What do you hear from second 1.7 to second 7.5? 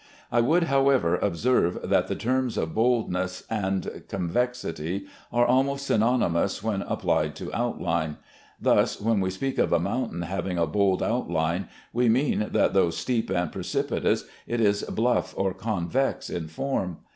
that the terms boldness and convexity are almost synonymous when applied